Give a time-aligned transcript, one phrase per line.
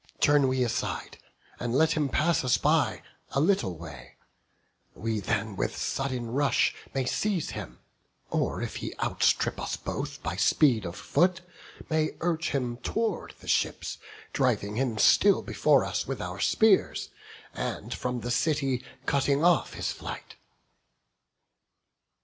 [0.19, 1.19] Turn we aside,
[1.59, 3.03] and let him pass us by
[3.33, 4.15] A little way;
[4.95, 7.77] we then with sudden rush May seize him;
[8.31, 11.41] or if he outstrip us both By speed of foot,
[11.87, 13.99] may urge him tow'rd the ships,
[14.33, 17.09] Driving him still before us with our spears,
[17.53, 20.35] And from, the city cutting off his flight."